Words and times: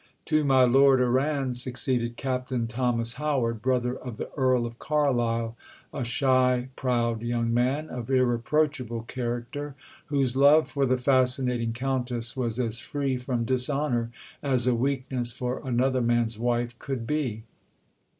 To 0.25 0.43
my 0.43 0.63
Lord 0.63 0.99
Arran 0.99 1.53
succeeded 1.53 2.17
Captain 2.17 2.65
Thomas 2.65 3.13
Howard, 3.21 3.61
brother 3.61 3.95
of 3.95 4.17
the 4.17 4.31
Earl 4.35 4.65
of 4.65 4.79
Carlisle, 4.79 5.55
a 5.93 6.03
shy, 6.03 6.69
proud 6.75 7.21
young 7.21 7.53
man 7.53 7.87
of 7.87 8.09
irreproachable 8.09 9.03
character, 9.03 9.75
whose 10.07 10.35
love 10.35 10.67
for 10.67 10.87
the 10.87 10.97
fascinating 10.97 11.73
Countess 11.73 12.35
was 12.35 12.59
as 12.59 12.79
free 12.79 13.15
from 13.17 13.45
dishonour 13.45 14.09
as 14.41 14.65
a 14.65 14.73
weakness 14.73 15.31
for 15.31 15.61
another 15.63 16.01
man's 16.01 16.39
wife 16.39 16.79
could 16.79 17.05
be. 17.05 17.43